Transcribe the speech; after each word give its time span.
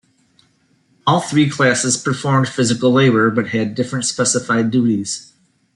All 1.05 1.19
three 1.21 1.47
classes 1.47 1.95
performed 1.95 2.49
physical 2.49 2.91
labor, 2.91 3.29
but 3.29 3.49
had 3.49 3.75
different 3.75 4.05
specified 4.05 4.71
duties. 4.71 5.31